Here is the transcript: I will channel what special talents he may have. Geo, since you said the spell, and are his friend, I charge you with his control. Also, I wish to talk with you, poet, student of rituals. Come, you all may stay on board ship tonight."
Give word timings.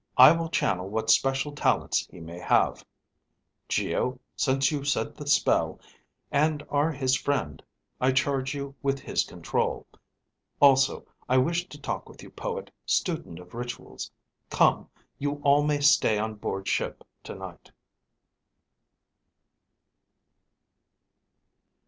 I 0.17 0.31
will 0.31 0.49
channel 0.49 0.89
what 0.89 1.11
special 1.11 1.51
talents 1.51 2.07
he 2.09 2.19
may 2.19 2.39
have. 2.39 2.83
Geo, 3.69 4.19
since 4.35 4.71
you 4.71 4.83
said 4.83 5.13
the 5.15 5.27
spell, 5.27 5.79
and 6.31 6.65
are 6.71 6.91
his 6.91 7.15
friend, 7.15 7.61
I 7.99 8.11
charge 8.11 8.55
you 8.55 8.73
with 8.81 8.97
his 8.99 9.23
control. 9.23 9.85
Also, 10.59 11.05
I 11.29 11.37
wish 11.37 11.69
to 11.69 11.79
talk 11.79 12.09
with 12.09 12.23
you, 12.23 12.31
poet, 12.31 12.71
student 12.83 13.37
of 13.37 13.53
rituals. 13.53 14.09
Come, 14.49 14.89
you 15.19 15.33
all 15.43 15.61
may 15.61 15.81
stay 15.81 16.17
on 16.17 16.33
board 16.33 16.67
ship 16.67 17.03
tonight." 17.23 17.71